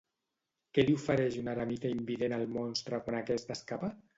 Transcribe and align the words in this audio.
Què 0.77 0.85
li 0.87 0.95
ofereix 0.99 1.37
un 1.43 1.51
eremita 1.53 1.91
invident 1.99 2.35
al 2.39 2.49
monstre 2.57 3.05
quan 3.07 3.19
aquest 3.21 3.57
escapa? 3.59 3.93